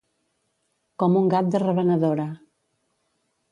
[1.03, 2.27] Com un gat de revenedora.